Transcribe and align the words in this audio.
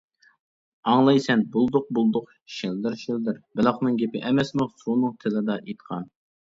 -ئاڭلايسەن،- 0.29 1.43
«بۇلدۇق-بۇلدۇق» 1.57 2.33
«شىلدىر-شىلدىر» 2.55 3.39
بېلىقنىڭ 3.61 4.01
گېپى 4.03 4.27
ئەمەسمۇ 4.31 4.73
سۇنىڭ 4.83 5.19
تىلىدا 5.25 5.65
ئېيتقان! 5.67 6.15